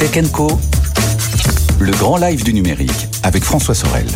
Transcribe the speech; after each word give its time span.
Tech 0.00 0.32
Co, 0.32 0.48
le 1.78 1.92
grand 1.92 2.16
live 2.16 2.42
du 2.42 2.54
numérique 2.54 3.08
avec 3.22 3.44
François 3.44 3.74
Sorel. 3.74 4.06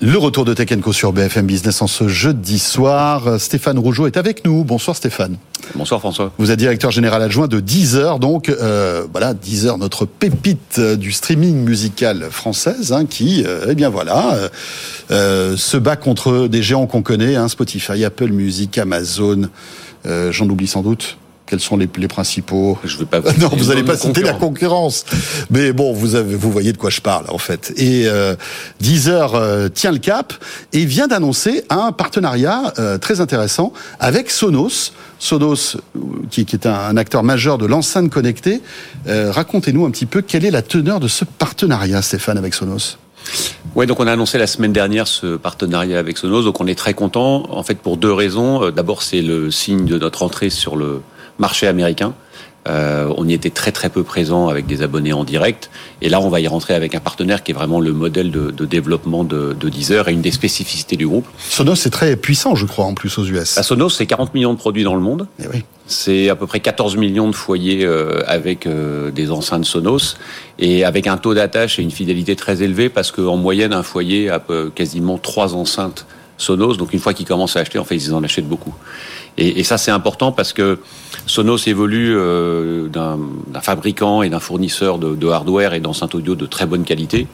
Le 0.00 0.18
retour 0.18 0.44
de 0.44 0.52
Tech 0.54 0.76
Co 0.80 0.92
sur 0.92 1.12
BFM 1.12 1.46
Business 1.46 1.82
en 1.82 1.86
ce 1.86 2.08
jeudi 2.08 2.58
soir. 2.58 3.38
Stéphane 3.38 3.78
Rougeau 3.78 4.08
est 4.08 4.16
avec 4.16 4.44
nous. 4.44 4.64
Bonsoir 4.64 4.96
Stéphane. 4.96 5.36
Bonsoir 5.76 6.00
François. 6.00 6.32
Vous 6.36 6.50
êtes 6.50 6.58
directeur 6.58 6.90
général 6.90 7.22
adjoint 7.22 7.46
de 7.46 7.60
Deezer, 7.60 8.18
donc 8.18 8.48
euh, 8.48 9.06
voilà 9.12 9.34
Deezer, 9.34 9.78
notre 9.78 10.04
pépite 10.04 10.80
du 10.80 11.12
streaming 11.12 11.62
musical 11.62 12.26
française, 12.28 12.90
hein, 12.90 13.06
qui, 13.06 13.44
euh, 13.46 13.66
eh 13.68 13.76
bien 13.76 13.88
voilà, 13.88 14.36
euh, 15.12 15.56
se 15.56 15.76
bat 15.76 15.94
contre 15.94 16.48
des 16.48 16.60
géants 16.64 16.88
qu'on 16.88 17.02
connaît, 17.02 17.36
hein, 17.36 17.46
Spotify, 17.46 18.04
Apple 18.04 18.32
Music, 18.32 18.78
Amazon, 18.78 19.42
j'en 20.04 20.48
oublie 20.48 20.66
sans 20.66 20.82
doute. 20.82 21.18
Quels 21.52 21.60
sont 21.60 21.76
les, 21.76 21.86
les 21.98 22.08
principaux 22.08 22.78
Je 22.82 22.96
veux 22.96 23.04
pas. 23.04 23.20
non, 23.38 23.50
vous 23.54 23.66
n'allez 23.66 23.82
pas 23.82 23.98
citer 23.98 24.22
la 24.22 24.32
concurrence. 24.32 25.04
Mais 25.50 25.74
bon, 25.74 25.92
vous 25.92 26.14
avez, 26.14 26.34
vous 26.34 26.50
voyez 26.50 26.72
de 26.72 26.78
quoi 26.78 26.88
je 26.88 27.02
parle 27.02 27.26
en 27.28 27.36
fait. 27.36 27.74
Et 27.76 28.04
euh, 28.06 28.34
Deezer 28.80 29.34
euh, 29.34 29.68
tient 29.68 29.92
le 29.92 29.98
cap 29.98 30.32
et 30.72 30.86
vient 30.86 31.08
d'annoncer 31.08 31.62
un 31.68 31.92
partenariat 31.92 32.72
euh, 32.78 32.96
très 32.96 33.20
intéressant 33.20 33.74
avec 34.00 34.30
Sonos. 34.30 34.94
Sonos, 35.18 35.76
qui, 36.30 36.46
qui 36.46 36.56
est 36.56 36.64
un, 36.64 36.72
un, 36.72 36.96
acteur 36.96 37.22
majeur 37.22 37.58
de 37.58 37.66
l'enceinte 37.66 38.08
connectée. 38.08 38.62
Euh, 39.06 39.30
Racontez-nous 39.30 39.84
un 39.84 39.90
petit 39.90 40.06
peu 40.06 40.22
quelle 40.22 40.46
est 40.46 40.50
la 40.50 40.62
teneur 40.62 41.00
de 41.00 41.08
ce 41.08 41.26
partenariat, 41.26 42.00
Stéphane, 42.00 42.38
avec 42.38 42.54
Sonos. 42.54 42.96
Ouais, 43.74 43.84
donc 43.84 44.00
on 44.00 44.06
a 44.06 44.12
annoncé 44.12 44.38
la 44.38 44.46
semaine 44.46 44.72
dernière 44.72 45.06
ce 45.06 45.36
partenariat 45.36 45.98
avec 45.98 46.16
Sonos, 46.16 46.44
donc 46.44 46.62
on 46.62 46.66
est 46.66 46.78
très 46.78 46.94
content. 46.94 47.44
En 47.50 47.62
fait, 47.62 47.74
pour 47.74 47.98
deux 47.98 48.12
raisons. 48.12 48.70
D'abord, 48.70 49.02
c'est 49.02 49.20
le 49.20 49.50
signe 49.50 49.84
de 49.84 49.98
notre 49.98 50.22
entrée 50.22 50.48
sur 50.48 50.76
le 50.76 51.02
marché 51.42 51.66
américain. 51.66 52.14
Euh, 52.68 53.12
on 53.16 53.26
y 53.26 53.32
était 53.32 53.50
très 53.50 53.72
très 53.72 53.88
peu 53.88 54.04
présent 54.04 54.46
avec 54.46 54.66
des 54.66 54.82
abonnés 54.82 55.12
en 55.12 55.24
direct. 55.24 55.68
Et 56.00 56.08
là, 56.08 56.20
on 56.20 56.28
va 56.28 56.38
y 56.40 56.46
rentrer 56.46 56.74
avec 56.74 56.94
un 56.94 57.00
partenaire 57.00 57.42
qui 57.42 57.50
est 57.50 57.54
vraiment 57.54 57.80
le 57.80 57.92
modèle 57.92 58.30
de, 58.30 58.52
de 58.52 58.64
développement 58.64 59.24
de, 59.24 59.52
de, 59.58 59.68
Deezer 59.68 60.08
et 60.08 60.12
une 60.12 60.20
des 60.20 60.30
spécificités 60.30 60.96
du 60.96 61.08
groupe. 61.08 61.26
Sonos, 61.38 61.74
c'est 61.74 61.90
très 61.90 62.14
puissant, 62.14 62.54
je 62.54 62.66
crois, 62.66 62.84
en 62.84 62.94
plus 62.94 63.18
aux 63.18 63.24
US. 63.24 63.58
À 63.58 63.64
Sonos, 63.64 63.88
c'est 63.88 64.06
40 64.06 64.32
millions 64.34 64.52
de 64.52 64.58
produits 64.58 64.84
dans 64.84 64.94
le 64.94 65.00
monde. 65.00 65.26
Et 65.42 65.48
oui. 65.52 65.64
C'est 65.88 66.28
à 66.28 66.36
peu 66.36 66.46
près 66.46 66.60
14 66.60 66.96
millions 66.96 67.28
de 67.28 67.34
foyers 67.34 67.84
euh, 67.84 68.22
avec 68.28 68.66
euh, 68.66 69.10
des 69.10 69.32
enceintes 69.32 69.64
Sonos 69.64 70.16
et 70.60 70.84
avec 70.84 71.08
un 71.08 71.16
taux 71.16 71.34
d'attache 71.34 71.80
et 71.80 71.82
une 71.82 71.90
fidélité 71.90 72.36
très 72.36 72.62
élevée 72.62 72.88
parce 72.88 73.10
qu'en 73.10 73.36
moyenne, 73.36 73.72
un 73.72 73.82
foyer 73.82 74.30
a 74.30 74.40
quasiment 74.76 75.18
trois 75.18 75.56
enceintes 75.56 76.06
Sonos. 76.36 76.76
Donc 76.76 76.92
une 76.92 77.00
fois 77.00 77.14
qu'ils 77.14 77.26
commencent 77.26 77.56
à 77.56 77.60
acheter, 77.60 77.78
en 77.78 77.84
fait, 77.84 77.96
ils 77.96 78.14
en 78.14 78.22
achètent 78.22 78.48
beaucoup. 78.48 78.74
Et, 79.38 79.60
et 79.60 79.64
ça, 79.64 79.78
c'est 79.78 79.90
important 79.90 80.32
parce 80.32 80.52
que 80.52 80.78
Sonos 81.26 81.66
évolue 81.66 82.14
euh, 82.16 82.88
d'un 82.88 83.18
fabricant 83.60 84.22
et 84.22 84.28
d'un 84.28 84.40
fournisseur 84.40 84.98
de, 84.98 85.14
de, 85.14 85.28
hardware 85.28 85.74
et 85.74 85.80
d'enceintes 85.80 86.14
audio 86.14 86.34
de 86.34 86.46
très 86.46 86.66
bonne 86.66 86.84
qualité 86.84 87.26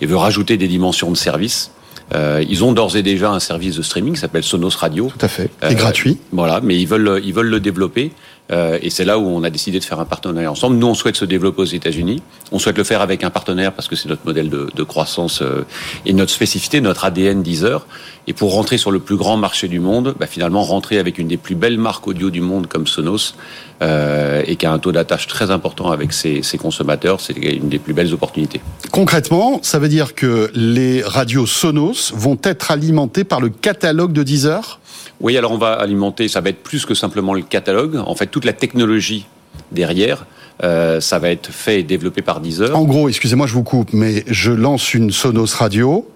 et 0.00 0.06
veut 0.06 0.16
rajouter 0.16 0.56
des 0.56 0.68
dimensions 0.68 1.10
de 1.10 1.16
service. 1.16 1.72
Euh, 2.12 2.44
ils 2.48 2.64
ont 2.64 2.72
d'ores 2.72 2.96
et 2.96 3.02
déjà 3.02 3.30
un 3.30 3.40
service 3.40 3.76
de 3.76 3.82
streaming 3.82 4.14
qui 4.14 4.20
s'appelle 4.20 4.42
Sonos 4.42 4.76
Radio. 4.76 5.12
Tout 5.16 5.24
à 5.24 5.28
fait. 5.28 5.50
Et 5.62 5.66
euh, 5.66 5.74
gratuit. 5.74 6.18
Voilà, 6.32 6.60
mais 6.60 6.76
ils 6.76 6.86
veulent, 6.86 7.20
ils 7.24 7.32
veulent 7.32 7.48
le 7.48 7.60
développer. 7.60 8.10
Euh, 8.50 8.78
et 8.82 8.90
c'est 8.90 9.04
là 9.04 9.18
où 9.18 9.26
on 9.26 9.42
a 9.42 9.50
décidé 9.50 9.78
de 9.78 9.84
faire 9.84 10.00
un 10.00 10.04
partenariat 10.04 10.50
ensemble. 10.50 10.76
Nous, 10.76 10.86
on 10.86 10.94
souhaite 10.94 11.16
se 11.16 11.24
développer 11.24 11.62
aux 11.62 11.66
États-Unis. 11.66 12.22
On 12.52 12.58
souhaite 12.58 12.78
le 12.78 12.84
faire 12.84 13.00
avec 13.00 13.22
un 13.22 13.30
partenaire 13.30 13.72
parce 13.72 13.88
que 13.88 13.96
c'est 13.96 14.08
notre 14.08 14.24
modèle 14.24 14.48
de, 14.48 14.82
croissance 14.82 15.42
euh, 15.42 15.64
et 16.06 16.12
notre 16.12 16.32
spécificité, 16.32 16.80
notre 16.80 17.04
ADN 17.04 17.42
Deezer. 17.42 17.86
Et 18.26 18.32
pour 18.32 18.52
rentrer 18.52 18.76
sur 18.76 18.90
le 18.90 18.98
plus 18.98 19.16
grand 19.16 19.36
marché 19.36 19.68
du 19.68 19.78
monde, 19.78 20.14
bah, 20.18 20.26
finalement 20.26 20.62
rentrer 20.62 20.98
avec 20.98 21.18
une 21.18 21.28
des 21.28 21.36
plus 21.36 21.54
belles 21.54 21.78
marques 21.78 22.06
audio 22.08 22.30
du 22.30 22.40
monde 22.40 22.66
comme 22.66 22.86
Sonos 22.86 23.34
euh, 23.82 24.42
et 24.46 24.56
qui 24.56 24.66
a 24.66 24.72
un 24.72 24.78
taux 24.78 24.92
d'attache 24.92 25.26
très 25.26 25.50
important 25.50 25.90
avec 25.90 26.12
ses 26.12 26.42
consommateurs, 26.58 27.20
c'est 27.20 27.36
une 27.36 27.68
des 27.68 27.78
plus 27.78 27.94
belles 27.94 28.12
opportunités. 28.12 28.60
Concrètement, 28.90 29.60
ça 29.62 29.78
veut 29.78 29.88
dire 29.88 30.14
que 30.14 30.50
les 30.54 31.02
radios 31.02 31.46
Sonos 31.46 32.12
vont 32.14 32.38
être 32.42 32.70
alimentées 32.70 33.24
par 33.24 33.40
le 33.40 33.48
catalogue 33.48 34.12
de 34.12 34.22
Deezer? 34.22 34.79
Oui, 35.20 35.36
alors 35.36 35.52
on 35.52 35.58
va 35.58 35.72
alimenter, 35.72 36.28
ça 36.28 36.40
va 36.40 36.50
être 36.50 36.62
plus 36.62 36.86
que 36.86 36.94
simplement 36.94 37.34
le 37.34 37.42
catalogue. 37.42 37.96
En 37.96 38.14
fait, 38.14 38.26
toute 38.26 38.44
la 38.44 38.52
technologie 38.52 39.26
derrière, 39.72 40.26
euh, 40.62 41.00
ça 41.00 41.18
va 41.18 41.30
être 41.30 41.50
fait 41.50 41.80
et 41.80 41.82
développé 41.82 42.22
par 42.22 42.40
Deezer. 42.40 42.76
En 42.76 42.84
gros, 42.84 43.08
excusez-moi, 43.08 43.46
je 43.46 43.54
vous 43.54 43.62
coupe, 43.62 43.92
mais 43.92 44.24
je 44.26 44.52
lance 44.52 44.94
une 44.94 45.10
Sonos 45.10 45.54
radio, 45.54 46.08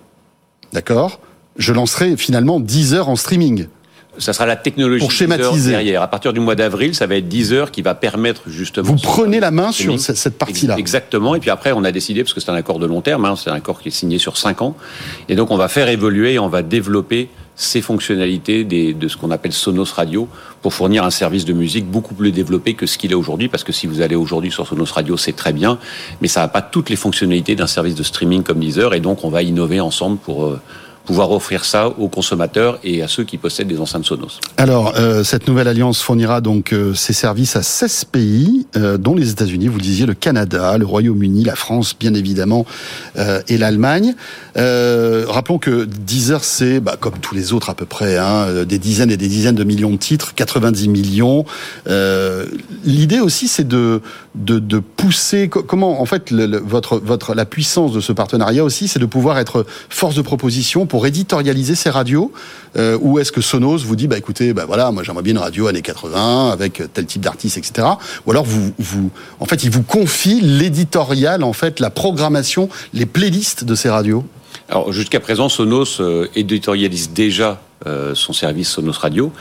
d'accord? 0.72 1.20
Je 1.56 1.72
lancerai 1.72 2.16
finalement 2.16 2.60
Deezer 2.60 3.08
en 3.08 3.16
streaming. 3.16 3.68
Ça 4.18 4.32
sera 4.32 4.46
la 4.46 4.56
technologie 4.56 5.00
pour 5.00 5.10
schématiser 5.10 5.72
derrière. 5.72 6.02
À 6.02 6.08
partir 6.08 6.32
du 6.32 6.40
mois 6.40 6.54
d'avril, 6.54 6.94
ça 6.94 7.06
va 7.06 7.16
être 7.16 7.28
Deezer 7.28 7.70
qui 7.70 7.82
va 7.82 7.94
permettre 7.94 8.42
justement. 8.46 8.86
Vous 8.86 8.96
prenez 8.96 9.40
la 9.40 9.50
main 9.50 9.72
sur 9.72 9.98
cette 9.98 10.38
partie-là. 10.38 10.76
Exactement. 10.78 11.34
Et 11.34 11.40
puis 11.40 11.50
après, 11.50 11.72
on 11.72 11.82
a 11.82 11.90
décidé 11.90 12.22
parce 12.22 12.32
que 12.32 12.40
c'est 12.40 12.50
un 12.50 12.54
accord 12.54 12.78
de 12.78 12.86
long 12.86 13.00
terme. 13.00 13.24
Hein, 13.24 13.34
c'est 13.36 13.50
un 13.50 13.54
accord 13.54 13.80
qui 13.80 13.88
est 13.88 13.92
signé 13.92 14.18
sur 14.18 14.36
cinq 14.36 14.62
ans. 14.62 14.76
Et 15.28 15.34
donc, 15.34 15.50
on 15.50 15.56
va 15.56 15.68
faire 15.68 15.88
évoluer 15.88 16.34
et 16.34 16.38
on 16.38 16.48
va 16.48 16.62
développer 16.62 17.28
ces 17.56 17.80
fonctionnalités 17.82 18.64
des, 18.64 18.94
de 18.94 19.08
ce 19.08 19.16
qu'on 19.16 19.30
appelle 19.30 19.52
Sonos 19.52 19.92
Radio 19.94 20.28
pour 20.62 20.74
fournir 20.74 21.04
un 21.04 21.10
service 21.10 21.44
de 21.44 21.52
musique 21.52 21.86
beaucoup 21.86 22.14
plus 22.14 22.32
développé 22.32 22.74
que 22.74 22.86
ce 22.86 22.98
qu'il 22.98 23.12
est 23.12 23.16
aujourd'hui. 23.16 23.48
Parce 23.48 23.64
que 23.64 23.72
si 23.72 23.86
vous 23.86 24.00
allez 24.00 24.16
aujourd'hui 24.16 24.50
sur 24.50 24.66
Sonos 24.66 24.92
Radio, 24.92 25.16
c'est 25.16 25.34
très 25.34 25.52
bien, 25.52 25.78
mais 26.20 26.28
ça 26.28 26.40
n'a 26.40 26.48
pas 26.48 26.62
toutes 26.62 26.90
les 26.90 26.96
fonctionnalités 26.96 27.54
d'un 27.54 27.66
service 27.66 27.94
de 27.94 28.02
streaming 28.02 28.42
comme 28.42 28.58
Deezer. 28.58 28.94
Et 28.94 29.00
donc, 29.00 29.24
on 29.24 29.28
va 29.28 29.42
innover 29.42 29.80
ensemble 29.80 30.18
pour 30.18 30.46
euh, 30.46 30.60
pouvoir 31.04 31.30
offrir 31.30 31.64
ça 31.64 31.88
aux 31.88 32.08
consommateurs 32.08 32.78
et 32.82 33.02
à 33.02 33.08
ceux 33.08 33.24
qui 33.24 33.38
possèdent 33.38 33.68
des 33.68 33.80
enceintes 33.80 34.04
Sonos. 34.04 34.40
Alors, 34.56 34.94
euh, 34.96 35.22
cette 35.24 35.46
nouvelle 35.48 35.68
alliance 35.68 36.00
fournira 36.00 36.40
donc 36.40 36.72
euh, 36.72 36.94
ses 36.94 37.12
services 37.12 37.56
à 37.56 37.62
16 37.62 38.04
pays, 38.06 38.66
euh, 38.76 38.96
dont 38.96 39.14
les 39.14 39.30
États-Unis, 39.30 39.68
vous 39.68 39.76
le 39.76 39.82
disiez, 39.82 40.06
le 40.06 40.14
Canada, 40.14 40.78
le 40.78 40.86
Royaume-Uni, 40.86 41.44
la 41.44 41.56
France, 41.56 41.94
bien 41.98 42.14
évidemment, 42.14 42.64
euh, 43.16 43.42
et 43.48 43.58
l'Allemagne. 43.58 44.14
Euh, 44.56 45.24
rappelons 45.28 45.58
que 45.58 45.84
Deezer, 45.84 46.42
c'est, 46.42 46.80
bah, 46.80 46.96
comme 46.98 47.18
tous 47.18 47.34
les 47.34 47.52
autres 47.52 47.70
à 47.70 47.74
peu 47.74 47.86
près, 47.86 48.16
hein, 48.16 48.64
des 48.64 48.78
dizaines 48.78 49.10
et 49.10 49.16
des 49.16 49.28
dizaines 49.28 49.54
de 49.54 49.64
millions 49.64 49.90
de 49.90 49.96
titres, 49.96 50.34
90 50.34 50.88
millions. 50.88 51.44
L'idée 52.84 53.20
aussi, 53.20 53.48
c'est 53.48 53.66
de, 53.66 54.00
de, 54.34 54.58
de, 54.58 54.78
pousser, 54.78 55.48
comment, 55.48 56.00
en 56.00 56.06
fait, 56.06 56.30
le, 56.30 56.46
le, 56.46 56.58
votre, 56.58 56.98
votre, 56.98 57.34
la 57.34 57.44
puissance 57.44 57.92
de 57.92 58.00
ce 58.00 58.12
partenariat 58.12 58.64
aussi, 58.64 58.88
c'est 58.88 58.98
de 58.98 59.06
pouvoir 59.06 59.38
être 59.38 59.66
force 59.88 60.14
de 60.14 60.22
proposition 60.22 60.86
éditorialiser 61.02 61.74
ces 61.74 61.90
radios 61.90 62.32
euh, 62.76 62.98
Ou 63.00 63.18
est-ce 63.18 63.32
que 63.32 63.40
Sonos 63.40 63.78
vous 63.78 63.96
dit, 63.96 64.06
bah 64.06 64.18
écoutez, 64.18 64.52
bah 64.52 64.64
voilà, 64.66 64.90
moi 64.92 65.02
j'aimerais 65.02 65.22
bien 65.22 65.32
une 65.32 65.38
radio 65.38 65.66
années 65.66 65.82
80 65.82 66.50
avec 66.50 66.82
tel 66.92 67.06
type 67.06 67.22
d'artiste, 67.22 67.58
etc. 67.58 67.88
Ou 68.26 68.30
alors 68.30 68.44
vous, 68.44 68.72
vous, 68.78 69.10
en 69.40 69.46
fait, 69.46 69.64
il 69.64 69.70
vous 69.70 69.82
confie 69.82 70.40
l'éditorial, 70.40 71.42
en 71.42 71.52
fait, 71.52 71.80
la 71.80 71.90
programmation, 71.90 72.68
les 72.92 73.06
playlists 73.06 73.64
de 73.64 73.74
ces 73.74 73.90
radios? 73.90 74.24
Alors 74.68 74.92
jusqu'à 74.92 75.20
présent, 75.20 75.48
Sonos 75.48 76.00
euh, 76.00 76.28
éditorialise 76.36 77.10
déjà 77.10 77.60
euh, 77.86 78.14
son 78.14 78.32
service 78.32 78.70
Sonos 78.70 78.98
Radio. 78.98 79.32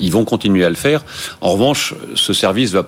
Ils 0.00 0.10
vont 0.10 0.24
continuer 0.24 0.64
à 0.64 0.68
le 0.68 0.74
faire. 0.74 1.04
En 1.40 1.52
revanche, 1.52 1.94
ce 2.14 2.32
service 2.32 2.72
va 2.72 2.84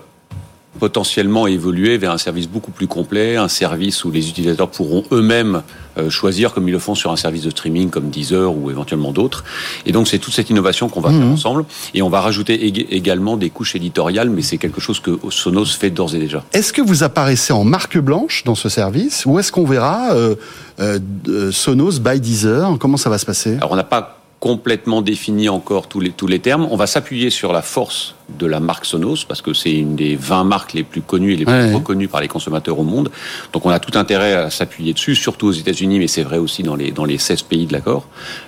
potentiellement 0.81 1.47
évoluer 1.47 1.99
vers 1.99 2.11
un 2.11 2.19
service 2.19 2.49
beaucoup 2.49 2.73
plus 2.73 2.89
complet, 2.89 3.37
un 3.37 3.49
service 3.49 4.05
où 4.05 4.11
les 4.11 4.29
utilisateurs 4.29 4.71
pourront 4.71 5.05
eux-mêmes 5.13 5.63
euh, 5.99 6.09
choisir 6.09 6.53
comme 6.53 6.67
ils 6.69 6.73
le 6.73 6.79
font 6.79 6.95
sur 6.95 7.13
un 7.13 7.17
service 7.17 7.43
de 7.43 7.51
streaming 7.51 7.91
comme 7.91 8.09
Deezer 8.11 8.53
ou 8.57 8.71
éventuellement 8.71 9.13
d'autres. 9.13 9.45
Et 9.87 9.93
donc 9.93 10.09
c'est 10.09 10.19
toute 10.19 10.33
cette 10.33 10.51
innovation 10.51 10.89
qu'on 10.89 11.01
va 11.01 11.11
mmh. 11.11 11.19
faire 11.19 11.29
ensemble 11.29 11.65
et 11.95 12.03
on 12.03 12.09
va 12.09 12.21
rajouter 12.21 12.67
ég 12.67 12.87
également 12.91 13.37
des 13.37 13.51
couches 13.51 13.77
éditoriales, 13.77 14.31
mais 14.31 14.43
c'est 14.43 14.59
quelque 14.59 14.81
chose 14.81 15.01
que 15.01 15.19
Sonos 15.31 15.67
fait 15.67 15.91
d'ores 15.91 16.15
et 16.15 16.19
déjà. 16.19 16.43
Est-ce 16.53 16.73
que 16.73 16.83
vous 16.83 17.05
apparaissez 17.05 17.53
en 17.53 17.65
marque 17.65 17.99
blanche 17.99 18.45
dans 18.45 18.55
ce 18.55 18.69
service 18.69 19.27
ou 19.27 19.39
est-ce 19.39 19.53
qu'on 19.53 19.67
verra 19.67 20.15
euh, 20.15 20.35
euh, 20.81 21.53
Sonos 21.53 22.01
by 22.01 22.21
Deezer? 22.21 22.77
Comment 22.81 22.97
ça 22.97 23.11
va 23.11 23.19
se 23.19 23.27
passer? 23.27 23.57
Alors 23.57 23.73
on 23.73 23.77
n'a 23.77 23.85
pas 23.85 24.20
complètement 24.41 25.03
défini 25.03 25.51
encore 25.51 25.87
tous 25.87 26.01
les, 26.01 26.11
tous 26.11 26.27
les 26.27 26.39
termes. 26.39 26.67
On 26.71 26.77
va 26.77 26.87
s'appuyer 26.87 27.29
sur 27.29 27.53
la 27.53 27.61
force 27.61 28.15
de 28.39 28.47
la 28.47 28.59
marque 28.59 28.87
Sonos, 28.87 29.27
parce 29.29 29.43
que 29.43 29.53
c'est 29.53 29.73
une 29.73 29.97
des 29.97 30.17
20 30.17 30.45
marques 30.45 30.73
les 30.73 30.83
plus 30.83 31.03
connues 31.03 31.35
et 31.35 31.37
les 31.37 31.45
plus 31.45 31.75
reconnues 31.75 32.09
par 32.09 32.23
les 32.23 32.29
consommateurs 32.29 32.79
au 32.79 32.85
monde. 32.85 33.11
Donc 33.53 33.67
on 33.67 33.71
a 33.71 33.79
tout 33.79 33.99
intérêt 33.99 34.33
à 34.33 34.49
s'appuyer 34.49 34.95
dessus, 34.95 35.15
surtout 35.15 35.49
aux 35.49 35.53
États-Unis, 35.53 35.99
mais 35.99 36.09
c'est 36.09 36.23
vrai 36.23 36.39
aussi 36.39 36.63
dans 36.63 36.75
les, 36.75 36.91
dans 36.91 37.05
les 37.05 37.19
16 37.19 37.43
pays 37.43 37.67
de 37.67 37.75
l'accord. 37.75 38.07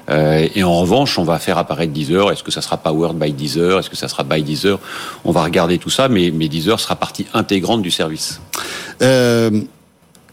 Euh, 0.08 0.48
et 0.54 0.64
en 0.64 0.80
revanche, 0.80 1.18
on 1.18 1.24
va 1.24 1.38
faire 1.38 1.58
apparaître 1.58 1.92
Deezer. 1.92 2.32
Est-ce 2.32 2.42
que 2.42 2.50
ça 2.50 2.62
sera 2.62 2.78
Powered 2.78 3.18
by 3.18 3.32
Deezer? 3.32 3.78
Est-ce 3.78 3.90
que 3.90 3.96
ça 3.96 4.08
sera 4.08 4.24
by 4.24 4.42
Deezer? 4.42 4.78
On 5.24 5.32
va 5.32 5.44
regarder 5.44 5.76
tout 5.76 5.90
ça, 5.90 6.08
mais, 6.08 6.30
mais 6.30 6.48
Deezer 6.48 6.80
sera 6.80 6.96
partie 6.96 7.26
intégrante 7.34 7.82
du 7.82 7.90
service. 7.90 8.40
Euh... 9.02 9.50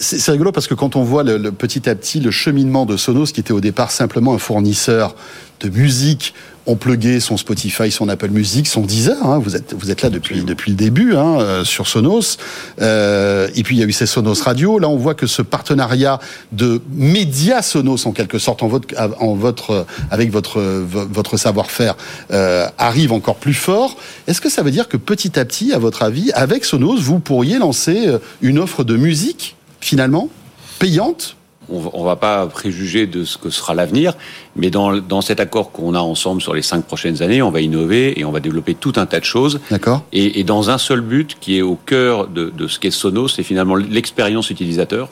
C'est 0.01 0.31
rigolo 0.31 0.53
parce 0.53 0.67
que 0.67 0.73
quand 0.73 0.95
on 0.95 1.03
voit 1.03 1.23
le, 1.23 1.51
petit 1.51 1.89
à 1.89 1.95
petit 1.95 2.21
le 2.21 2.31
cheminement 2.31 2.85
de 2.85 2.95
Sonos, 2.95 3.27
qui 3.33 3.41
était 3.41 3.51
au 3.51 3.59
départ 3.59 3.91
simplement 3.91 4.33
un 4.33 4.39
fournisseur 4.39 5.15
de 5.59 5.69
musique. 5.69 6.33
On 6.65 6.75
pluguait 6.75 7.19
son 7.19 7.35
Spotify, 7.35 7.89
son 7.89 8.09
Apple 8.09 8.29
Music, 8.29 8.67
son 8.67 8.81
Deezer. 8.81 9.17
Hein. 9.25 9.39
Vous 9.39 9.55
êtes 9.55 9.73
vous 9.73 9.89
êtes 9.89 10.03
là 10.03 10.09
depuis 10.09 10.43
depuis 10.43 10.71
le 10.71 10.77
début 10.77 11.15
hein, 11.15 11.39
euh, 11.39 11.63
sur 11.63 11.87
Sonos. 11.87 12.37
Euh, 12.79 13.47
et 13.55 13.63
puis 13.63 13.75
il 13.75 13.79
y 13.79 13.83
a 13.83 13.87
eu 13.87 13.91
ces 13.91 14.05
Sonos 14.05 14.41
Radio. 14.43 14.77
Là, 14.77 14.87
on 14.87 14.95
voit 14.95 15.15
que 15.15 15.25
ce 15.25 15.41
partenariat 15.41 16.19
de 16.51 16.81
médias 16.93 17.63
Sonos 17.63 18.05
en 18.05 18.11
quelque 18.11 18.37
sorte 18.37 18.61
en 18.61 18.67
votre 18.67 18.87
en 19.19 19.33
votre 19.33 19.85
avec 20.11 20.31
votre 20.31 20.61
votre 20.61 21.37
savoir-faire 21.37 21.95
euh, 22.31 22.67
arrive 22.77 23.13
encore 23.13 23.37
plus 23.37 23.55
fort. 23.55 23.97
Est-ce 24.27 24.41
que 24.41 24.49
ça 24.49 24.61
veut 24.61 24.71
dire 24.71 24.87
que 24.87 24.97
petit 24.97 25.39
à 25.39 25.45
petit, 25.45 25.73
à 25.73 25.79
votre 25.79 26.03
avis, 26.03 26.31
avec 26.33 26.65
Sonos, 26.65 26.99
vous 26.99 27.19
pourriez 27.19 27.57
lancer 27.57 28.07
euh, 28.07 28.19
une 28.41 28.59
offre 28.59 28.83
de 28.83 28.95
musique 28.95 29.55
finalement 29.89 30.29
payante 30.77 31.35
on 31.71 31.99
ne 31.99 32.05
va 32.05 32.15
pas 32.15 32.47
préjuger 32.47 33.05
de 33.05 33.23
ce 33.23 33.37
que 33.37 33.51
sera 33.51 33.75
l'avenir, 33.75 34.13
mais 34.55 34.71
dans, 34.71 34.97
dans 34.97 35.21
cet 35.21 35.39
accord 35.39 35.71
qu'on 35.71 35.93
a 35.93 35.99
ensemble 35.99 36.41
sur 36.41 36.55
les 36.55 36.63
cinq 36.63 36.83
prochaines 36.85 37.21
années, 37.21 37.43
on 37.43 37.51
va 37.51 37.61
innover 37.61 38.19
et 38.19 38.25
on 38.25 38.31
va 38.31 38.39
développer 38.39 38.73
tout 38.73 38.93
un 38.95 39.05
tas 39.05 39.19
de 39.19 39.25
choses. 39.25 39.59
D'accord. 39.69 40.03
Et, 40.11 40.39
et, 40.39 40.43
dans 40.43 40.71
un 40.71 40.79
seul 40.79 41.01
but 41.01 41.37
qui 41.39 41.59
est 41.59 41.61
au 41.61 41.75
cœur 41.75 42.27
de, 42.27 42.49
de 42.49 42.67
ce 42.67 42.79
qu'est 42.79 42.89
Sonos, 42.89 43.27
c'est 43.27 43.43
finalement 43.43 43.75
l'expérience 43.75 44.49
utilisateur 44.49 45.09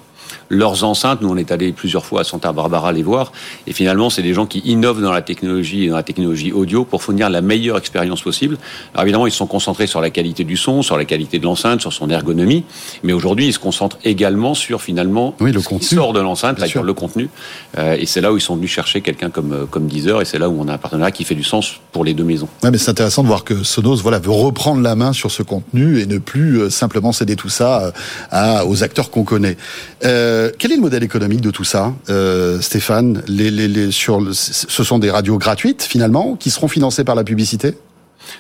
leurs 0.49 0.83
enceintes. 0.83 1.21
Nous, 1.21 1.29
on 1.29 1.37
est 1.37 1.51
allé 1.51 1.71
plusieurs 1.71 2.05
fois 2.05 2.21
à 2.21 2.23
Santa 2.23 2.51
Barbara 2.51 2.91
les 2.91 3.03
voir. 3.03 3.31
Et 3.65 3.73
finalement, 3.73 4.09
c'est 4.09 4.21
des 4.21 4.33
gens 4.33 4.45
qui 4.45 4.59
innovent 4.59 5.01
dans 5.01 5.11
la 5.11 5.21
technologie 5.21 5.85
et 5.85 5.89
dans 5.89 5.95
la 5.95 6.03
technologie 6.03 6.51
audio 6.51 6.85
pour 6.85 7.03
fournir 7.03 7.29
la 7.29 7.41
meilleure 7.41 7.77
expérience 7.77 8.21
possible. 8.21 8.57
Alors 8.93 9.03
évidemment, 9.03 9.27
ils 9.27 9.31
sont 9.31 9.47
concentrés 9.47 9.87
sur 9.87 10.01
la 10.01 10.09
qualité 10.09 10.43
du 10.43 10.57
son, 10.57 10.81
sur 10.81 10.97
la 10.97 11.05
qualité 11.05 11.39
de 11.39 11.43
l'enceinte, 11.43 11.81
sur 11.81 11.93
son 11.93 12.09
ergonomie. 12.09 12.63
Mais 13.03 13.13
aujourd'hui, 13.13 13.47
ils 13.47 13.53
se 13.53 13.59
concentrent 13.59 13.97
également 14.03 14.53
sur 14.53 14.81
finalement 14.81 15.35
oui, 15.39 15.51
le 15.51 15.59
ce 15.59 15.67
contenu. 15.67 15.87
qui 15.87 15.95
sort 15.95 16.13
de 16.13 16.19
l'enceinte, 16.19 16.65
sur 16.65 16.83
le 16.83 16.93
contenu. 16.93 17.29
Euh, 17.77 17.97
et 17.99 18.05
c'est 18.05 18.21
là 18.21 18.31
où 18.31 18.37
ils 18.37 18.41
sont 18.41 18.55
venus 18.55 18.71
chercher 18.71 19.01
quelqu'un 19.01 19.29
comme, 19.29 19.53
euh, 19.53 19.65
comme 19.65 19.87
Deezer. 19.87 20.21
Et 20.21 20.25
c'est 20.25 20.39
là 20.39 20.49
où 20.49 20.57
on 20.59 20.67
a 20.67 20.73
un 20.73 20.77
partenariat 20.77 21.11
qui 21.11 21.23
fait 21.23 21.35
du 21.35 21.43
sens 21.43 21.73
pour 21.91 22.03
les 22.03 22.13
deux 22.13 22.23
maisons. 22.23 22.47
Ouais, 22.63 22.71
mais 22.71 22.77
c'est 22.77 22.91
intéressant 22.91 23.23
de 23.23 23.27
voir 23.27 23.43
que 23.43 23.63
Sonos 23.63 24.01
voilà, 24.01 24.19
veut 24.19 24.31
reprendre 24.31 24.81
la 24.81 24.95
main 24.95 25.13
sur 25.13 25.31
ce 25.31 25.43
contenu 25.43 25.99
et 25.99 26.05
ne 26.05 26.17
plus 26.17 26.59
euh, 26.59 26.69
simplement 26.69 27.11
céder 27.11 27.35
tout 27.35 27.49
ça 27.49 27.93
à, 28.31 28.65
aux 28.65 28.83
acteurs 28.83 29.09
qu'on 29.09 29.23
connaît. 29.23 29.57
Euh, 30.05 30.16
quel 30.57 30.71
est 30.71 30.75
le 30.75 30.81
modèle 30.81 31.03
économique 31.03 31.41
de 31.41 31.51
tout 31.51 31.63
ça, 31.63 31.93
euh, 32.09 32.61
Stéphane 32.61 33.23
les, 33.27 33.51
les, 33.51 33.67
les, 33.67 33.91
sur 33.91 34.19
le, 34.19 34.33
Ce 34.33 34.83
sont 34.83 34.99
des 34.99 35.11
radios 35.11 35.37
gratuites, 35.37 35.83
finalement, 35.83 36.35
qui 36.35 36.49
seront 36.49 36.67
financées 36.67 37.03
par 37.03 37.15
la 37.15 37.23
publicité? 37.23 37.75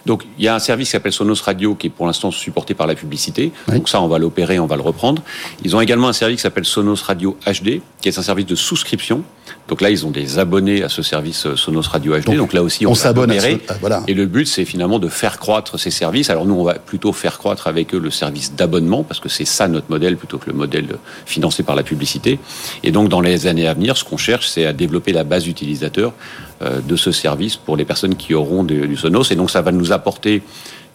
Donc 0.05 0.23
il 0.37 0.45
y 0.45 0.47
a 0.47 0.55
un 0.55 0.59
service 0.59 0.89
qui 0.89 0.91
s'appelle 0.91 1.13
Sonos 1.13 1.41
Radio 1.43 1.75
qui 1.75 1.87
est 1.87 1.89
pour 1.89 2.07
l'instant 2.07 2.31
supporté 2.31 2.73
par 2.73 2.87
la 2.87 2.95
publicité. 2.95 3.51
Oui. 3.67 3.75
Donc 3.75 3.89
ça, 3.89 4.01
on 4.01 4.07
va 4.07 4.19
l'opérer, 4.19 4.59
on 4.59 4.65
va 4.65 4.75
le 4.75 4.81
reprendre. 4.81 5.21
Ils 5.63 5.75
ont 5.75 5.81
également 5.81 6.07
un 6.09 6.13
service 6.13 6.37
qui 6.37 6.41
s'appelle 6.43 6.65
Sonos 6.65 7.01
Radio 7.03 7.37
HD, 7.45 7.81
qui 8.01 8.09
est 8.09 8.17
un 8.17 8.21
service 8.21 8.45
de 8.45 8.55
souscription. 8.55 9.23
Donc 9.67 9.81
là, 9.81 9.89
ils 9.89 10.05
ont 10.05 10.11
des 10.11 10.39
abonnés 10.39 10.83
à 10.83 10.89
ce 10.89 11.01
service 11.01 11.45
euh, 11.45 11.55
Sonos 11.55 11.89
Radio 11.89 12.17
HD. 12.17 12.25
Donc, 12.25 12.35
Donc 12.37 12.53
là 12.53 12.63
aussi, 12.63 12.85
on, 12.85 12.91
on 12.91 12.95
s'abonne. 12.95 13.31
Ce... 13.37 13.57
Ah, 13.67 13.73
voilà. 13.81 14.03
Et 14.07 14.13
le 14.13 14.25
but, 14.25 14.47
c'est 14.47 14.65
finalement 14.65 14.99
de 14.99 15.07
faire 15.07 15.39
croître 15.39 15.79
ces 15.79 15.91
services. 15.91 16.29
Alors 16.29 16.45
nous, 16.45 16.55
on 16.55 16.63
va 16.63 16.75
plutôt 16.75 17.13
faire 17.13 17.37
croître 17.37 17.67
avec 17.67 17.93
eux 17.93 17.99
le 17.99 18.11
service 18.11 18.53
d'abonnement, 18.53 19.03
parce 19.03 19.19
que 19.19 19.29
c'est 19.29 19.45
ça 19.45 19.67
notre 19.67 19.89
modèle, 19.89 20.17
plutôt 20.17 20.37
que 20.37 20.49
le 20.49 20.55
modèle 20.55 20.87
financé 21.25 21.63
par 21.63 21.75
la 21.75 21.83
publicité. 21.83 22.39
Et 22.83 22.91
donc 22.91 23.09
dans 23.09 23.21
les 23.21 23.47
années 23.47 23.67
à 23.67 23.73
venir, 23.73 23.97
ce 23.97 24.03
qu'on 24.03 24.17
cherche, 24.17 24.47
c'est 24.47 24.65
à 24.65 24.73
développer 24.73 25.11
la 25.11 25.23
base 25.23 25.47
utilisateur 25.47 26.13
euh, 26.61 26.79
de 26.81 26.95
ce 26.95 27.11
service 27.11 27.55
pour 27.55 27.77
les 27.77 27.85
personnes 27.85 28.15
qui 28.15 28.33
auront 28.33 28.63
du 28.63 28.95
Sonos. 28.95 29.31
Et 29.31 29.35
donc 29.35 29.51
ça 29.51 29.61
va 29.61 29.71
nous 29.71 29.91
apporter 29.91 30.41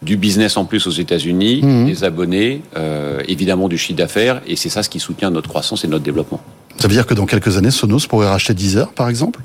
du 0.02 0.16
business 0.16 0.56
en 0.56 0.64
plus 0.64 0.86
aux 0.86 0.90
États-Unis, 0.90 1.60
mmh. 1.62 1.86
des 1.86 2.04
abonnés, 2.04 2.62
euh, 2.76 3.22
évidemment 3.28 3.68
du 3.68 3.78
chiffre 3.78 3.96
d'affaires, 3.98 4.42
et 4.46 4.56
c'est 4.56 4.68
ça 4.68 4.82
ce 4.82 4.88
qui 4.88 4.98
soutient 4.98 5.30
notre 5.30 5.48
croissance 5.48 5.84
et 5.84 5.88
notre 5.88 6.02
développement. 6.02 6.40
Ça 6.78 6.88
veut 6.88 6.94
dire 6.94 7.06
que 7.06 7.14
dans 7.14 7.26
quelques 7.26 7.56
années, 7.56 7.70
Sonos 7.70 8.06
pourrait 8.08 8.28
racheter 8.28 8.54
Deezer, 8.54 8.92
par 8.92 9.08
exemple? 9.08 9.40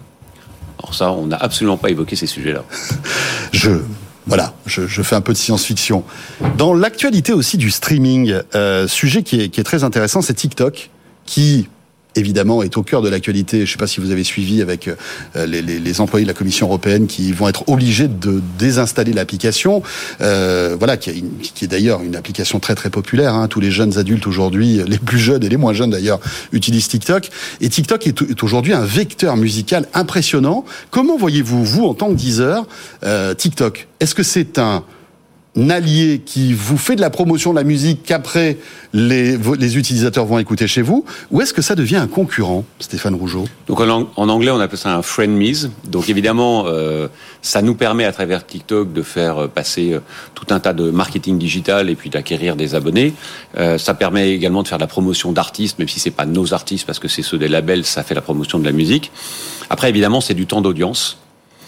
Alors 0.79 0.93
ça, 0.93 1.11
on 1.11 1.27
n'a 1.27 1.37
absolument 1.37 1.77
pas 1.77 1.89
évoqué 1.89 2.15
ces 2.15 2.27
sujets-là. 2.27 2.63
je 3.51 3.81
voilà, 4.27 4.53
je, 4.65 4.87
je, 4.87 5.01
fais 5.03 5.15
un 5.15 5.21
peu 5.21 5.31
de 5.31 5.37
science-fiction. 5.37 6.03
Dans 6.57 6.73
l'actualité 6.73 7.31
aussi 7.31 7.57
du 7.57 7.71
streaming, 7.71 8.35
euh, 8.55 8.85
sujet 8.85 9.23
qui 9.23 9.39
est, 9.41 9.49
qui 9.49 9.61
est 9.61 9.63
très 9.63 9.85
intéressant, 9.85 10.21
c'est 10.21 10.33
TikTok, 10.33 10.89
qui 11.25 11.69
évidemment 12.17 12.63
est 12.63 12.77
au 12.77 12.83
cœur 12.83 13.01
de 13.01 13.09
l'actualité. 13.09 13.57
Je 13.59 13.61
ne 13.63 13.67
sais 13.67 13.77
pas 13.77 13.87
si 13.87 13.99
vous 13.99 14.11
avez 14.11 14.23
suivi 14.23 14.61
avec 14.61 14.87
euh, 14.87 15.45
les, 15.45 15.61
les, 15.61 15.79
les, 15.79 16.01
employés 16.01 16.25
de 16.25 16.29
la 16.29 16.33
Commission 16.33 16.67
européenne 16.67 17.07
qui 17.07 17.31
vont 17.31 17.47
être 17.47 17.67
obligés 17.69 18.07
de 18.07 18.41
désinstaller 18.57 19.13
l'application. 19.13 19.81
Euh, 20.21 20.75
voilà, 20.77 20.97
qui, 20.97 21.11
une, 21.11 21.37
qui 21.39 21.65
est 21.65 21.67
d'ailleurs 21.67 22.01
une 22.01 22.15
application 22.15 22.59
très 22.59 22.75
très 22.75 22.89
populaire. 22.89 23.33
Hein. 23.35 23.47
Tous 23.47 23.59
les 23.59 23.71
jeunes 23.71 23.97
adultes 23.97 24.27
aujourd'hui, 24.27 24.81
les 24.87 24.99
plus 24.99 25.19
jeunes 25.19 25.43
et 25.43 25.49
les 25.49 25.57
moins 25.57 25.73
jeunes 25.73 25.91
d'ailleurs, 25.91 26.19
utilisent 26.51 26.87
TikTok. 26.87 27.29
Et 27.61 27.69
TikTok 27.69 28.07
est, 28.07 28.21
est 28.21 28.43
aujourd'hui 28.43 28.73
un 28.73 28.85
vecteur 28.85 29.37
musical 29.37 29.87
impressionnant. 29.93 30.65
Comment 30.91 31.17
voyez-vous, 31.17 31.63
vous, 31.63 31.85
en 31.85 31.93
tant 31.93 32.09
que 32.09 32.15
Deezer, 32.15 32.65
euh, 33.03 33.33
TikTok? 33.33 33.87
Est-ce 33.99 34.15
que 34.15 34.23
c'est 34.23 34.59
un 34.59 34.83
allié 35.69 36.21
qui 36.23 36.53
vous 36.53 36.77
fait 36.77 36.95
de 36.95 37.01
la 37.01 37.09
promotion 37.09 37.51
de 37.51 37.57
la 37.57 37.63
musique 37.63 38.03
qu'après 38.03 38.57
les, 38.93 39.37
les, 39.37 39.77
utilisateurs 39.77 40.25
vont 40.25 40.39
écouter 40.39 40.67
chez 40.67 40.81
vous 40.81 41.03
Ou 41.31 41.41
est-ce 41.41 41.53
que 41.53 41.61
ça 41.61 41.75
devient 41.75 41.97
un 41.97 42.07
concurrent, 42.07 42.63
Stéphane 42.79 43.15
Rougeau? 43.15 43.45
Donc 43.67 43.79
en, 43.79 44.29
anglais, 44.29 44.51
on 44.51 44.59
appelle 44.59 44.77
ça 44.77 44.95
un 44.95 45.01
friend-mise. 45.01 45.71
Donc 45.85 46.09
évidemment, 46.09 46.65
euh, 46.67 47.07
ça 47.41 47.61
nous 47.61 47.75
permet 47.75 48.05
à 48.05 48.11
travers 48.11 48.45
TikTok 48.45 48.93
de 48.93 49.01
faire 49.01 49.49
passer 49.49 49.93
euh, 49.93 49.99
tout 50.35 50.45
un 50.51 50.59
tas 50.59 50.73
de 50.73 50.91
marketing 50.91 51.37
digital 51.37 51.89
et 51.89 51.95
puis 51.95 52.09
d'acquérir 52.09 52.55
des 52.55 52.75
abonnés. 52.75 53.13
Euh, 53.57 53.77
ça 53.77 53.93
permet 53.93 54.31
également 54.31 54.63
de 54.63 54.67
faire 54.67 54.77
de 54.77 54.83
la 54.83 54.87
promotion 54.87 55.31
d'artistes, 55.31 55.79
même 55.79 55.87
si 55.87 55.99
c'est 55.99 56.11
pas 56.11 56.25
nos 56.25 56.53
artistes 56.53 56.85
parce 56.85 56.99
que 56.99 57.07
c'est 57.07 57.23
ceux 57.23 57.37
des 57.37 57.47
labels, 57.47 57.85
ça 57.85 58.03
fait 58.03 58.15
la 58.15 58.21
promotion 58.21 58.59
de 58.59 58.65
la 58.65 58.71
musique. 58.71 59.11
Après, 59.69 59.89
évidemment, 59.89 60.21
c'est 60.21 60.33
du 60.33 60.45
temps 60.45 60.61
d'audience 60.61 61.17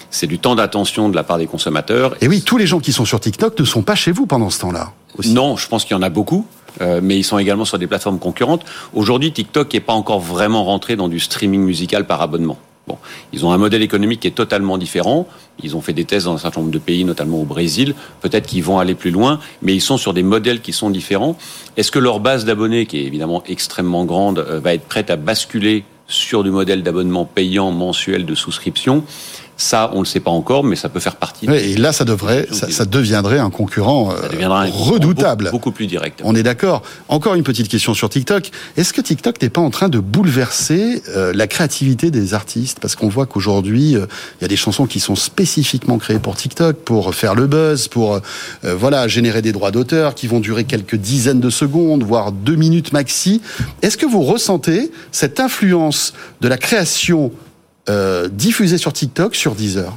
c'est 0.10 0.28
du 0.28 0.40
temps 0.40 0.56
d'attention 0.56 1.10
de 1.10 1.16
la 1.16 1.24
part 1.24 1.38
des 1.38 1.48
consommateurs. 1.48 2.16
Et 2.22 2.28
oui, 2.28 2.42
tous 2.42 2.58
les 2.58 2.68
gens 2.68 2.80
qui 2.80 2.94
sont 2.94 3.06
sur 3.06 3.20
TikTok 3.20 3.60
ne 3.60 3.66
sont 3.66 3.82
pas 3.82 3.96
chez 3.96 4.12
vous 4.12 4.26
pendant 4.26 4.50
ce 4.50 4.60
temps-là. 4.62 4.94
Non, 5.26 5.58
je 5.58 5.68
pense 5.68 5.86
qu'il 5.86 5.96
y 5.96 6.00
en 6.00 6.04
a 6.04 6.10
beaucoup. 6.10 6.46
Euh, 6.82 7.00
mais 7.04 7.18
ils 7.18 7.24
sont 7.24 7.38
également 7.40 7.66
sur 7.66 7.78
des 7.78 7.88
plateformes 7.88 8.20
concurrentes. 8.20 8.64
Aujourd'hui, 8.94 9.32
TikTok 9.32 9.74
n'est 9.74 9.80
pas 9.80 9.94
encore 9.94 10.20
vraiment 10.20 10.64
rentré 10.64 10.96
dans 10.96 11.08
du 11.08 11.20
streaming 11.20 11.62
musical 11.62 12.06
par 12.06 12.22
abonnement. 12.22 12.58
Bon, 12.88 12.98
ils 13.34 13.46
ont 13.46 13.52
un 13.52 13.58
modèle 13.58 13.82
économique 13.82 14.22
qui 14.22 14.28
est 14.28 14.32
totalement 14.32 14.78
différent. 14.78 15.28
Ils 15.62 15.76
ont 15.76 15.82
fait 15.82 15.94
des 15.94 16.06
tests 16.06 16.26
dans 16.26 16.36
un 16.36 16.40
certain 16.40 16.62
nombre 16.62 16.72
de 16.72 16.80
pays, 16.80 17.04
notamment 17.04 17.42
au 17.42 17.44
Brésil. 17.44 17.94
Peut-être 18.22 18.48
qu'ils 18.48 18.64
vont 18.64 18.80
aller 18.80 18.96
plus 18.96 19.12
loin, 19.12 19.40
mais 19.62 19.76
ils 19.76 19.82
sont 19.82 19.98
sur 19.98 20.14
des 20.14 20.24
modèles 20.24 20.62
qui 20.62 20.74
sont 20.74 20.90
différents. 20.90 21.38
Est-ce 21.78 21.92
que 21.92 22.00
leur 22.00 22.20
base 22.20 22.46
d'abonnés, 22.46 22.86
qui 22.86 23.00
est 23.00 23.04
évidemment 23.04 23.44
extrêmement 23.48 24.06
grande, 24.06 24.40
va 24.40 24.74
être 24.74 24.86
prête 24.86 25.12
à 25.12 25.18
basculer 25.18 25.84
sur 26.08 26.44
du 26.44 26.50
modèle 26.50 26.82
d'abonnement 26.82 27.26
payant 27.26 27.72
mensuel 27.72 28.26
de 28.26 28.34
souscription? 28.34 29.04
Ça, 29.60 29.90
on 29.92 29.98
ne 29.98 30.04
le 30.04 30.06
sait 30.06 30.22
pas 30.22 30.32
encore, 30.32 30.64
mais 30.64 30.78
ça 30.78 30.88
peut 30.88 31.02
faire 31.02 31.18
partie. 31.18 31.46
Oui, 31.50 31.58
et 31.58 31.76
là, 31.76 31.92
ça 31.92 32.06
devrait, 32.06 32.48
ça, 32.50 32.72
ça, 32.72 32.86
deviendrait 32.86 33.40
un 33.40 33.50
concurrent 33.50 34.16
ça 34.16 34.30
deviendra 34.30 34.64
un 34.64 34.70
redoutable. 34.70 35.46
Beaucoup, 35.46 35.58
beaucoup, 35.58 35.72
plus 35.72 35.88
direct. 35.88 36.22
On 36.24 36.34
est 36.34 36.44
d'accord. 36.44 36.82
Encore 37.10 37.36
une 37.36 37.44
petite 37.44 37.68
question 37.68 37.94
sur 37.94 38.10
TikTok. 38.10 38.52
Est-ce 38.78 38.94
que 38.94 39.02
TikTok 39.02 39.42
n'est 39.42 39.50
pas 39.50 39.60
en 39.60 39.70
train 39.70 39.90
de 39.90 40.00
bouleverser 40.00 41.04
euh, 41.10 41.34
la 41.36 41.48
créativité 41.48 42.10
des 42.10 42.34
artistes? 42.34 42.80
Parce 42.80 42.96
qu'on 42.96 43.10
voit 43.10 43.26
qu'aujourd'hui, 43.26 43.92
il 43.92 43.98
euh, 43.98 44.08
y 44.42 44.46
a 44.46 44.48
des 44.48 44.56
chansons 44.56 44.86
qui 44.86 45.02
sont 45.02 45.18
spécifiquement 45.18 45.98
créées 45.98 46.20
pour 46.20 46.38
TikTok, 46.38 46.78
pour 46.78 47.14
faire 47.14 47.36
le 47.36 47.46
buzz, 47.46 47.90
pour 47.90 48.14
euh, 48.14 48.20
voilà 48.64 49.10
générer 49.10 49.42
des 49.42 49.52
droits 49.52 49.72
d'auteur 49.72 50.16
qui 50.16 50.28
vont 50.28 50.40
durer 50.40 50.64
quelques 50.64 50.96
dizaines 50.96 51.42
de 51.42 51.50
secondes, 51.50 52.04
voire 52.04 52.32
deux 52.32 52.56
minutes 52.56 52.94
maxi. 52.94 53.42
Est-ce 53.82 53.98
que 53.98 54.06
vous 54.06 54.24
ressentez 54.24 54.90
cette 55.12 55.42
influence 55.42 56.14
de 56.40 56.48
la 56.48 56.58
création 56.58 57.34
euh, 57.90 58.28
diffusé 58.30 58.78
sur 58.78 58.94
TikTok, 58.94 59.36
sur 59.36 59.56
Deezer 59.56 59.94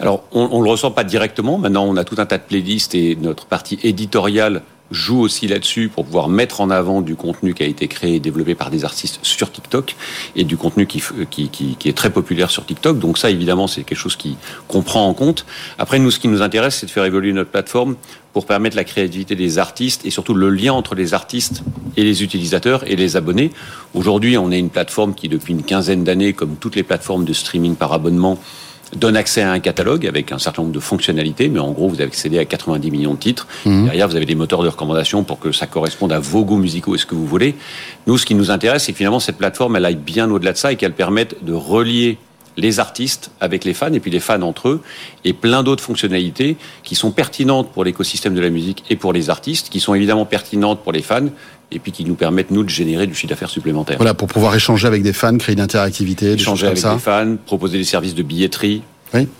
Alors, 0.00 0.24
on 0.32 0.58
ne 0.58 0.64
le 0.64 0.70
ressent 0.70 0.90
pas 0.90 1.04
directement. 1.04 1.58
Maintenant, 1.58 1.84
on 1.84 1.96
a 1.96 2.04
tout 2.04 2.16
un 2.18 2.26
tas 2.26 2.38
de 2.38 2.42
playlists 2.42 2.94
et 2.94 3.16
notre 3.16 3.46
partie 3.46 3.78
éditoriale 3.82 4.62
joue 4.92 5.20
aussi 5.20 5.46
là-dessus 5.48 5.88
pour 5.88 6.04
pouvoir 6.04 6.28
mettre 6.28 6.60
en 6.60 6.70
avant 6.70 7.00
du 7.00 7.16
contenu 7.16 7.54
qui 7.54 7.62
a 7.62 7.66
été 7.66 7.88
créé 7.88 8.16
et 8.16 8.20
développé 8.20 8.54
par 8.54 8.70
des 8.70 8.84
artistes 8.84 9.18
sur 9.22 9.50
TikTok 9.50 9.96
et 10.36 10.44
du 10.44 10.56
contenu 10.56 10.86
qui, 10.86 11.02
qui, 11.30 11.48
qui, 11.48 11.76
qui 11.76 11.88
est 11.88 11.96
très 11.96 12.10
populaire 12.10 12.50
sur 12.50 12.64
TikTok. 12.64 12.98
Donc 12.98 13.18
ça, 13.18 13.30
évidemment, 13.30 13.66
c'est 13.66 13.82
quelque 13.82 13.98
chose 13.98 14.16
qu'on 14.68 14.82
prend 14.82 15.06
en 15.06 15.14
compte. 15.14 15.46
Après, 15.78 15.98
nous, 15.98 16.10
ce 16.10 16.18
qui 16.18 16.28
nous 16.28 16.42
intéresse, 16.42 16.76
c'est 16.76 16.86
de 16.86 16.90
faire 16.90 17.04
évoluer 17.04 17.32
notre 17.32 17.50
plateforme 17.50 17.96
pour 18.32 18.46
permettre 18.46 18.76
la 18.76 18.84
créativité 18.84 19.34
des 19.34 19.58
artistes 19.58 20.06
et 20.06 20.10
surtout 20.10 20.34
le 20.34 20.50
lien 20.50 20.72
entre 20.72 20.94
les 20.94 21.14
artistes 21.14 21.62
et 21.96 22.04
les 22.04 22.22
utilisateurs 22.22 22.88
et 22.90 22.96
les 22.96 23.16
abonnés. 23.16 23.50
Aujourd'hui, 23.94 24.38
on 24.38 24.50
est 24.50 24.58
une 24.58 24.70
plateforme 24.70 25.14
qui, 25.14 25.28
depuis 25.28 25.52
une 25.52 25.62
quinzaine 25.62 26.04
d'années, 26.04 26.32
comme 26.32 26.56
toutes 26.56 26.76
les 26.76 26.82
plateformes 26.82 27.24
de 27.24 27.32
streaming 27.32 27.76
par 27.76 27.92
abonnement, 27.92 28.38
donne 28.96 29.16
accès 29.16 29.42
à 29.42 29.52
un 29.52 29.60
catalogue 29.60 30.06
avec 30.06 30.32
un 30.32 30.38
certain 30.38 30.62
nombre 30.62 30.74
de 30.74 30.80
fonctionnalités, 30.80 31.48
mais 31.48 31.60
en 31.60 31.72
gros, 31.72 31.88
vous 31.88 31.94
avez 31.96 32.04
accédé 32.04 32.38
à 32.38 32.44
90 32.44 32.90
millions 32.90 33.14
de 33.14 33.18
titres. 33.18 33.46
Mmh. 33.64 33.84
Derrière, 33.84 34.08
vous 34.08 34.16
avez 34.16 34.26
des 34.26 34.34
moteurs 34.34 34.62
de 34.62 34.68
recommandation 34.68 35.24
pour 35.24 35.38
que 35.38 35.52
ça 35.52 35.66
corresponde 35.66 36.12
à 36.12 36.18
vos 36.18 36.44
goûts 36.44 36.58
musicaux 36.58 36.94
et 36.94 36.98
ce 36.98 37.06
que 37.06 37.14
vous 37.14 37.26
voulez. 37.26 37.54
Nous, 38.06 38.18
ce 38.18 38.26
qui 38.26 38.34
nous 38.34 38.50
intéresse, 38.50 38.84
c'est 38.84 38.92
que 38.92 38.98
finalement, 38.98 39.20
cette 39.20 39.38
plateforme, 39.38 39.76
elle 39.76 39.84
aille 39.84 39.96
bien 39.96 40.30
au-delà 40.30 40.52
de 40.52 40.58
ça 40.58 40.72
et 40.72 40.76
qu'elle 40.76 40.92
permette 40.92 41.44
de 41.44 41.52
relier 41.52 42.18
les 42.56 42.80
artistes 42.80 43.30
avec 43.40 43.64
les 43.64 43.74
fans 43.74 43.92
et 43.92 44.00
puis 44.00 44.10
les 44.10 44.20
fans 44.20 44.42
entre 44.42 44.68
eux 44.68 44.80
et 45.24 45.32
plein 45.32 45.62
d'autres 45.62 45.82
fonctionnalités 45.82 46.56
qui 46.82 46.94
sont 46.94 47.10
pertinentes 47.10 47.72
pour 47.72 47.84
l'écosystème 47.84 48.34
de 48.34 48.40
la 48.40 48.50
musique 48.50 48.84
et 48.90 48.96
pour 48.96 49.12
les 49.12 49.30
artistes, 49.30 49.68
qui 49.70 49.80
sont 49.80 49.94
évidemment 49.94 50.26
pertinentes 50.26 50.80
pour 50.82 50.92
les 50.92 51.02
fans 51.02 51.28
et 51.70 51.78
puis 51.78 51.92
qui 51.92 52.04
nous 52.04 52.14
permettent 52.14 52.50
nous 52.50 52.64
de 52.64 52.68
générer 52.68 53.06
du 53.06 53.14
chiffre 53.14 53.30
d'affaires 53.30 53.50
supplémentaire. 53.50 53.96
Voilà 53.96 54.14
pour 54.14 54.28
pouvoir 54.28 54.54
échanger 54.54 54.86
avec 54.86 55.02
des 55.02 55.12
fans, 55.12 55.36
créer 55.38 55.54
une 55.54 55.60
interactivité, 55.60 56.32
échanger 56.32 56.66
avec 56.66 56.82
des 56.82 56.98
fans, 56.98 57.36
proposer 57.46 57.78
des 57.78 57.84
services 57.84 58.14
de 58.14 58.22
billetterie. 58.22 58.82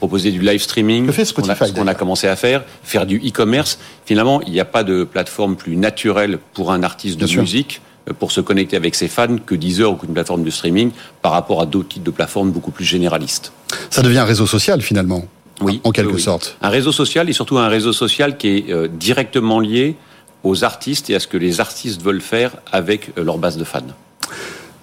Proposer 0.00 0.32
du 0.32 0.40
live 0.40 0.60
streaming, 0.60 1.10
ce 1.10 1.32
qu'on 1.32 1.48
a, 1.48 1.54
qu'on 1.54 1.86
a 1.86 1.94
commencé 1.94 2.28
à 2.28 2.36
faire, 2.36 2.62
faire 2.82 3.06
du 3.06 3.16
e-commerce. 3.16 3.78
Finalement, 4.04 4.42
il 4.42 4.52
n'y 4.52 4.60
a 4.60 4.66
pas 4.66 4.84
de 4.84 5.04
plateforme 5.04 5.56
plus 5.56 5.76
naturelle 5.76 6.38
pour 6.52 6.72
un 6.72 6.82
artiste 6.82 7.18
de 7.18 7.40
musique 7.40 7.80
pour 8.18 8.32
se 8.32 8.40
connecter 8.40 8.76
avec 8.76 8.94
ses 8.94 9.08
fans 9.08 9.36
que 9.44 9.54
Deezer 9.54 9.90
ou 9.90 9.96
qu'une 9.96 10.12
plateforme 10.12 10.42
de 10.42 10.50
streaming 10.50 10.90
par 11.20 11.32
rapport 11.32 11.60
à 11.60 11.66
d'autres 11.66 11.88
types 11.88 12.02
de 12.02 12.10
plateformes 12.10 12.50
beaucoup 12.50 12.70
plus 12.70 12.84
généralistes. 12.84 13.52
Ça 13.90 14.02
devient 14.02 14.18
un 14.18 14.24
réseau 14.24 14.46
social 14.46 14.82
finalement, 14.82 15.24
oui, 15.60 15.80
en 15.84 15.92
quelque 15.92 16.18
sorte. 16.18 16.56
Un 16.62 16.68
réseau 16.68 16.92
social 16.92 17.28
et 17.28 17.32
surtout 17.32 17.58
un 17.58 17.68
réseau 17.68 17.92
social 17.92 18.36
qui 18.36 18.48
est 18.48 18.70
euh, 18.70 18.88
directement 18.88 19.60
lié 19.60 19.96
aux 20.42 20.64
artistes 20.64 21.10
et 21.10 21.14
à 21.14 21.20
ce 21.20 21.28
que 21.28 21.36
les 21.36 21.60
artistes 21.60 22.02
veulent 22.02 22.20
faire 22.20 22.52
avec 22.72 23.10
euh, 23.16 23.24
leur 23.24 23.38
base 23.38 23.56
de 23.56 23.64
fans. 23.64 23.80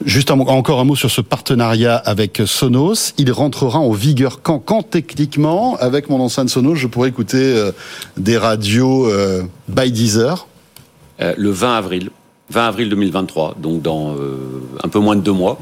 Juste 0.05 0.31
encore 0.31 0.79
un 0.79 0.85
mot 0.85 0.95
sur 0.95 1.11
ce 1.11 1.19
partenariat 1.19 1.97
avec 1.97 2.41
Sonos. 2.45 3.11
Il 3.17 3.33
rentrera 3.33 3.79
en 3.79 3.91
vigueur 3.91 4.41
quand 4.41 4.59
Quand 4.59 4.81
techniquement, 4.81 5.75
avec 5.75 6.09
mon 6.09 6.21
enceinte 6.21 6.49
Sonos, 6.49 6.75
je 6.75 6.87
pourrais 6.87 7.09
écouter 7.09 7.37
euh, 7.37 7.73
des 8.15 8.37
radios 8.37 9.11
by 9.67 9.91
Deezer 9.91 10.47
Le 11.19 11.49
20 11.49 11.75
avril. 11.75 12.11
20 12.51 12.67
avril 12.67 12.89
2023, 12.89 13.55
donc 13.59 13.81
dans 13.81 14.13
euh, 14.13 14.37
un 14.83 14.89
peu 14.89 14.99
moins 14.99 15.15
de 15.15 15.21
deux 15.21 15.31
mois. 15.31 15.59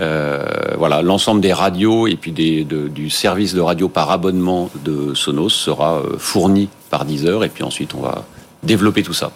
Euh, 0.00 0.44
voilà, 0.76 1.02
l'ensemble 1.02 1.40
des 1.40 1.52
radios 1.52 2.06
et 2.06 2.16
puis 2.16 2.30
des, 2.30 2.64
du 2.64 3.10
service 3.10 3.54
de 3.54 3.60
radio 3.60 3.88
par 3.88 4.10
abonnement 4.10 4.70
de 4.84 5.14
Sonos 5.14 5.48
sera 5.48 5.96
euh, 5.96 6.16
fourni 6.18 6.68
par 6.90 7.04
Deezer 7.04 7.42
et 7.42 7.48
puis 7.48 7.64
ensuite 7.64 7.94
on 7.94 8.00
va 8.00 8.24
développer 8.62 9.02
tout 9.02 9.14
ça. 9.14 9.32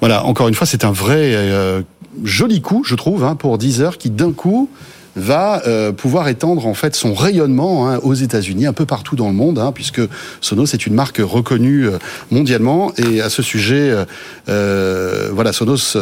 Voilà, 0.00 0.24
encore 0.24 0.48
une 0.48 0.54
fois, 0.54 0.66
c'est 0.66 0.84
un 0.84 0.92
vrai 0.92 1.82
joli 2.22 2.60
coup, 2.60 2.84
je 2.84 2.94
trouve, 2.94 3.24
hein, 3.24 3.34
pour 3.34 3.56
Deezer 3.56 3.96
qui 3.96 4.10
d'un 4.10 4.32
coup 4.32 4.68
va 5.16 5.62
euh, 5.66 5.92
pouvoir 5.92 6.28
étendre 6.28 6.66
en 6.66 6.74
fait 6.74 6.94
son 6.94 7.14
rayonnement 7.14 7.88
hein, 7.88 7.98
aux 8.02 8.14
États-Unis, 8.14 8.66
un 8.66 8.72
peu 8.72 8.86
partout 8.86 9.16
dans 9.16 9.28
le 9.28 9.34
monde, 9.34 9.58
hein, 9.58 9.72
puisque 9.72 10.00
Sonos 10.40 10.66
est 10.72 10.86
une 10.86 10.94
marque 10.94 11.20
reconnue 11.22 11.86
euh, 11.86 11.98
mondialement. 12.30 12.92
Et 12.96 13.20
à 13.20 13.28
ce 13.28 13.42
sujet, 13.42 13.90
euh, 13.90 14.04
euh 14.48 15.30
voilà, 15.32 15.52
Sonos 15.52 15.96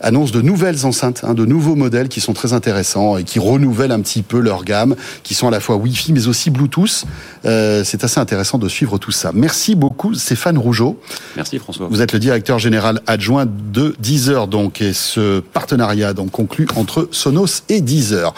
annonce 0.00 0.32
de 0.32 0.40
nouvelles 0.40 0.84
enceintes, 0.84 1.22
hein, 1.24 1.34
de 1.34 1.44
nouveaux 1.44 1.76
modèles 1.76 2.08
qui 2.08 2.20
sont 2.20 2.32
très 2.32 2.52
intéressants 2.52 3.16
et 3.16 3.24
qui 3.24 3.38
renouvellent 3.38 3.92
un 3.92 4.00
petit 4.00 4.22
peu 4.22 4.38
leur 4.40 4.64
gamme, 4.64 4.96
qui 5.22 5.34
sont 5.34 5.48
à 5.48 5.50
la 5.50 5.60
fois 5.60 5.76
Wi-Fi 5.76 6.12
mais 6.12 6.26
aussi 6.26 6.50
Bluetooth. 6.50 7.04
Euh, 7.44 7.82
c'est 7.84 8.04
assez 8.04 8.20
intéressant 8.20 8.58
de 8.58 8.68
suivre 8.68 8.98
tout 8.98 9.10
ça. 9.10 9.30
Merci 9.34 9.74
beaucoup, 9.74 10.14
Stéphane 10.14 10.58
Rougeau. 10.58 10.98
Merci 11.36 11.58
François. 11.58 11.88
Vous 11.90 12.02
êtes 12.02 12.12
le 12.12 12.18
directeur 12.18 12.58
général 12.58 13.00
adjoint 13.06 13.46
de 13.46 13.94
Deezer, 13.98 14.46
donc, 14.46 14.80
et 14.80 14.92
ce 14.92 15.40
partenariat 15.40 16.12
donc 16.14 16.30
conclu 16.30 16.66
entre 16.76 17.08
Sonos 17.10 17.62
et 17.68 17.80
Deezer. 17.80 18.34